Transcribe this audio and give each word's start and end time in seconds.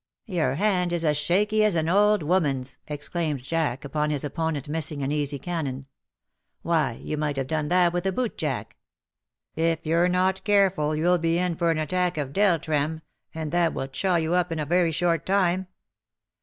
^^Your 0.27 0.55
hand 0.55 0.91
is 0.93 1.05
as 1.05 1.15
shaky 1.15 1.63
as 1.63 1.75
an 1.75 1.87
old 1.87 2.23
woman^s/^ 2.23 2.79
exclaimed 2.87 3.43
Jack, 3.43 3.85
upon 3.85 4.09
his 4.09 4.23
opponent 4.23 4.67
missing 4.67 5.03
an 5.03 5.11
easy 5.11 5.37
cannon. 5.37 5.85
"Why, 6.63 6.93
you 6.93 7.17
might 7.17 7.37
have 7.37 7.45
done 7.45 7.67
that 7.67 7.93
with 7.93 8.07
a 8.07 8.11
boot 8.11 8.35
jack. 8.35 8.77
If 9.55 9.83
you^re 9.83 10.09
not 10.09 10.43
careful 10.43 10.89
you^ll 10.89 11.21
be 11.21 11.37
in 11.37 11.55
for 11.55 11.69
an 11.69 11.77
attack 11.77 12.17
of 12.17 12.33
del. 12.33 12.57
trem., 12.57 13.03
and 13.35 13.51
that 13.51 13.75
will 13.75 13.85
chaw 13.87 14.15
you 14.15 14.33
up 14.33 14.51
in 14.51 14.57
a 14.57 14.65
very 14.65 14.91
short 14.91 15.23
time. 15.23 15.67